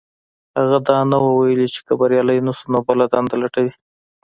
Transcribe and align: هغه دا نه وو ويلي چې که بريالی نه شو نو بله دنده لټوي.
هغه 0.59 0.77
دا 0.87 0.97
نه 1.11 1.17
وو 1.23 1.31
ويلي 1.41 1.67
چې 1.73 1.79
که 1.85 1.93
بريالی 1.99 2.37
نه 2.47 2.51
شو 2.57 2.65
نو 2.73 2.79
بله 2.87 3.05
دنده 3.13 3.35
لټوي. 3.43 3.73